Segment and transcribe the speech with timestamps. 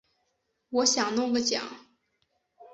[0.71, 1.63] 我想弄个奖